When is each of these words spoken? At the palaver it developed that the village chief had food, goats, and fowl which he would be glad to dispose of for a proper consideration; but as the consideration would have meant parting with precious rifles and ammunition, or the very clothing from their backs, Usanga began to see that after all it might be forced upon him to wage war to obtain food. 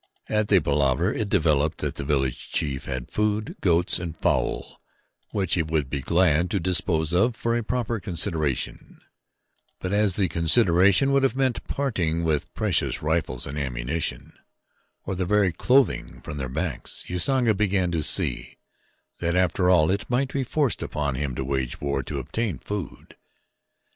At 0.29 0.47
the 0.47 0.59
palaver 0.59 1.13
it 1.13 1.29
developed 1.29 1.77
that 1.77 1.93
the 1.93 2.03
village 2.03 2.49
chief 2.51 2.85
had 2.85 3.11
food, 3.11 3.55
goats, 3.61 3.99
and 3.99 4.17
fowl 4.17 4.81
which 5.29 5.53
he 5.53 5.61
would 5.61 5.91
be 5.91 6.01
glad 6.01 6.49
to 6.49 6.59
dispose 6.59 7.13
of 7.13 7.35
for 7.35 7.55
a 7.55 7.61
proper 7.61 7.99
consideration; 7.99 8.99
but 9.77 9.93
as 9.93 10.13
the 10.13 10.27
consideration 10.27 11.11
would 11.11 11.21
have 11.21 11.35
meant 11.35 11.63
parting 11.67 12.23
with 12.23 12.51
precious 12.55 13.03
rifles 13.03 13.45
and 13.45 13.59
ammunition, 13.59 14.33
or 15.03 15.13
the 15.13 15.23
very 15.23 15.51
clothing 15.51 16.19
from 16.21 16.37
their 16.37 16.49
backs, 16.49 17.07
Usanga 17.07 17.53
began 17.53 17.91
to 17.91 18.01
see 18.01 18.57
that 19.19 19.35
after 19.35 19.69
all 19.69 19.91
it 19.91 20.09
might 20.09 20.33
be 20.33 20.43
forced 20.43 20.81
upon 20.81 21.13
him 21.13 21.35
to 21.35 21.45
wage 21.45 21.79
war 21.79 22.01
to 22.01 22.17
obtain 22.17 22.57
food. 22.57 23.17